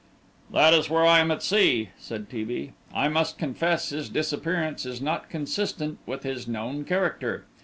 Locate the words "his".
3.89-4.09, 6.23-6.47